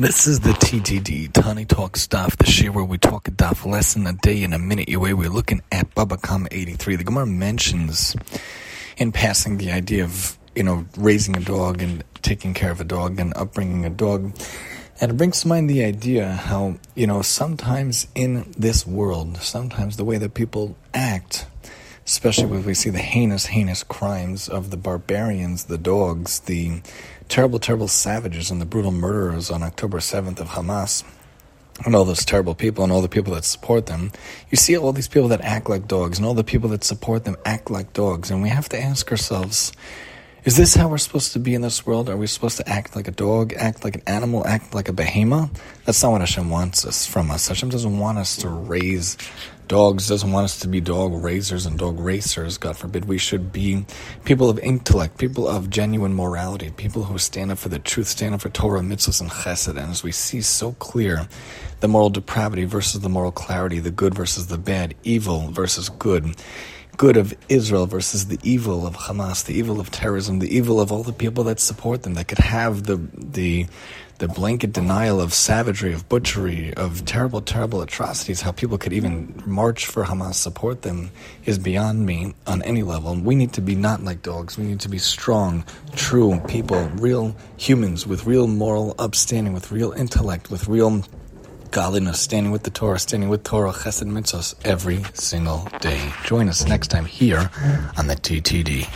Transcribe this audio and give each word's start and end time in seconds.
This 0.00 0.26
is 0.26 0.40
the 0.40 0.52
TTD, 0.52 1.30
Tani 1.30 1.66
Talk 1.66 1.98
Stuff, 1.98 2.38
the 2.38 2.46
share 2.46 2.72
where 2.72 2.86
we 2.86 2.96
talk 2.96 3.28
a 3.28 3.30
daf 3.30 3.70
lesson 3.70 4.06
a 4.06 4.14
day 4.14 4.42
in 4.42 4.54
a 4.54 4.58
minute 4.58 4.88
your 4.88 5.00
way. 5.00 5.12
We're 5.12 5.28
looking 5.28 5.60
at 5.70 5.94
Baba 5.94 6.16
Kama 6.16 6.48
83. 6.50 6.96
The 6.96 7.04
Gemara 7.04 7.26
mentions 7.26 8.16
in 8.96 9.12
passing 9.12 9.58
the 9.58 9.70
idea 9.70 10.04
of, 10.04 10.38
you 10.54 10.62
know, 10.62 10.86
raising 10.96 11.36
a 11.36 11.40
dog 11.40 11.82
and 11.82 12.02
taking 12.22 12.54
care 12.54 12.70
of 12.70 12.80
a 12.80 12.84
dog 12.84 13.20
and 13.20 13.34
upbringing 13.36 13.84
a 13.84 13.90
dog. 13.90 14.34
And 15.02 15.10
it 15.10 15.18
brings 15.18 15.42
to 15.42 15.48
mind 15.48 15.68
the 15.68 15.84
idea 15.84 16.32
how, 16.32 16.78
you 16.94 17.06
know, 17.06 17.20
sometimes 17.20 18.06
in 18.14 18.50
this 18.56 18.86
world, 18.86 19.36
sometimes 19.42 19.98
the 19.98 20.04
way 20.06 20.16
that 20.16 20.32
people 20.32 20.78
act, 20.94 21.44
especially 22.10 22.46
when 22.46 22.64
we 22.64 22.74
see 22.74 22.90
the 22.90 22.98
heinous, 22.98 23.46
heinous 23.46 23.84
crimes 23.84 24.48
of 24.48 24.72
the 24.72 24.76
barbarians, 24.76 25.66
the 25.66 25.78
dogs, 25.78 26.40
the 26.40 26.82
terrible, 27.28 27.60
terrible 27.60 27.86
savages 27.86 28.50
and 28.50 28.60
the 28.60 28.66
brutal 28.66 28.90
murderers 28.90 29.48
on 29.48 29.62
October 29.62 29.98
7th 29.98 30.40
of 30.40 30.48
Hamas 30.48 31.04
and 31.84 31.94
all 31.94 32.04
those 32.04 32.24
terrible 32.24 32.56
people 32.56 32.82
and 32.82 32.92
all 32.92 33.00
the 33.00 33.08
people 33.08 33.32
that 33.34 33.44
support 33.44 33.86
them. 33.86 34.10
You 34.50 34.56
see 34.56 34.76
all 34.76 34.92
these 34.92 35.06
people 35.06 35.28
that 35.28 35.40
act 35.42 35.70
like 35.70 35.86
dogs 35.86 36.18
and 36.18 36.26
all 36.26 36.34
the 36.34 36.42
people 36.42 36.68
that 36.70 36.82
support 36.82 37.22
them 37.22 37.36
act 37.44 37.70
like 37.70 37.92
dogs. 37.92 38.28
And 38.28 38.42
we 38.42 38.48
have 38.48 38.68
to 38.70 38.82
ask 38.82 39.08
ourselves, 39.12 39.72
is 40.44 40.56
this 40.56 40.74
how 40.74 40.88
we're 40.88 40.98
supposed 40.98 41.32
to 41.34 41.38
be 41.38 41.54
in 41.54 41.60
this 41.60 41.84
world? 41.84 42.08
Are 42.08 42.16
we 42.16 42.26
supposed 42.26 42.56
to 42.56 42.68
act 42.68 42.96
like 42.96 43.08
a 43.08 43.12
dog, 43.12 43.52
act 43.54 43.84
like 43.84 43.96
an 43.96 44.02
animal, 44.06 44.46
act 44.46 44.74
like 44.74 44.88
a 44.88 44.92
behemoth? 44.92 45.50
That's 45.84 46.02
not 46.02 46.12
what 46.12 46.20
Hashem 46.20 46.48
wants 46.48 46.86
us 46.86 47.06
from 47.06 47.30
us. 47.30 47.48
Hashem 47.48 47.68
doesn't 47.68 47.98
want 47.98 48.18
us 48.18 48.36
to 48.38 48.48
raise 48.48 49.16
dogs 49.70 50.08
doesn't 50.08 50.32
want 50.32 50.46
us 50.46 50.58
to 50.58 50.66
be 50.66 50.80
dog 50.80 51.12
raisers 51.22 51.64
and 51.64 51.78
dog 51.78 52.00
racers. 52.00 52.58
God 52.58 52.76
forbid. 52.76 53.04
We 53.04 53.18
should 53.18 53.52
be 53.52 53.86
people 54.24 54.50
of 54.50 54.58
intellect, 54.58 55.16
people 55.16 55.46
of 55.46 55.70
genuine 55.70 56.12
morality, 56.12 56.72
people 56.76 57.04
who 57.04 57.18
stand 57.18 57.52
up 57.52 57.58
for 57.58 57.68
the 57.68 57.78
truth, 57.78 58.08
stand 58.08 58.34
up 58.34 58.40
for 58.40 58.48
Torah, 58.48 58.80
mitzvahs, 58.80 59.20
and 59.20 59.30
chesed. 59.30 59.68
And 59.68 59.78
as 59.78 60.02
we 60.02 60.10
see 60.10 60.40
so 60.40 60.72
clear, 60.72 61.28
the 61.78 61.86
moral 61.86 62.10
depravity 62.10 62.64
versus 62.64 63.00
the 63.00 63.08
moral 63.08 63.30
clarity, 63.30 63.78
the 63.78 63.92
good 63.92 64.12
versus 64.12 64.48
the 64.48 64.58
bad, 64.58 64.96
evil 65.04 65.52
versus 65.52 65.88
good 65.88 66.34
good 67.00 67.16
of 67.16 67.32
Israel 67.48 67.86
versus 67.86 68.26
the 68.26 68.38
evil 68.42 68.86
of 68.86 68.94
Hamas, 68.94 69.46
the 69.46 69.54
evil 69.54 69.80
of 69.80 69.90
terrorism, 69.90 70.38
the 70.38 70.54
evil 70.54 70.78
of 70.78 70.92
all 70.92 71.02
the 71.02 71.14
people 71.14 71.44
that 71.44 71.58
support 71.58 72.02
them, 72.02 72.12
that 72.12 72.28
could 72.28 72.36
have 72.36 72.82
the 72.82 72.96
the 73.16 73.66
the 74.18 74.28
blanket 74.28 74.74
denial 74.74 75.18
of 75.18 75.32
savagery, 75.32 75.94
of 75.94 76.06
butchery, 76.10 76.74
of 76.74 77.06
terrible, 77.06 77.40
terrible 77.40 77.80
atrocities, 77.80 78.42
how 78.42 78.52
people 78.52 78.76
could 78.76 78.92
even 78.92 79.42
march 79.46 79.86
for 79.86 80.04
Hamas, 80.04 80.34
support 80.34 80.82
them, 80.82 81.10
is 81.46 81.58
beyond 81.58 82.04
me 82.04 82.34
on 82.46 82.60
any 82.64 82.82
level. 82.82 83.14
We 83.14 83.34
need 83.34 83.54
to 83.54 83.62
be 83.62 83.74
not 83.74 84.04
like 84.04 84.20
dogs. 84.20 84.58
We 84.58 84.64
need 84.64 84.80
to 84.80 84.90
be 84.90 84.98
strong, 84.98 85.64
true 85.96 86.38
people, 86.48 86.82
real 86.96 87.34
humans 87.56 88.06
with 88.06 88.26
real 88.26 88.46
moral 88.46 88.94
upstanding, 88.98 89.54
with 89.54 89.72
real 89.72 89.92
intellect, 89.92 90.50
with 90.50 90.68
real 90.68 91.02
godliness, 91.70 92.20
standing 92.20 92.52
with 92.52 92.62
the 92.62 92.70
Torah, 92.70 92.98
standing 92.98 93.28
with 93.28 93.44
Torah, 93.44 93.72
chesed 93.72 94.10
mitzvahs 94.10 94.54
every 94.64 95.04
single 95.14 95.68
day. 95.80 96.12
Join 96.24 96.48
us 96.48 96.66
next 96.66 96.88
time 96.88 97.04
here 97.04 97.50
on 97.96 98.06
the 98.06 98.16
TTD. 98.16 98.88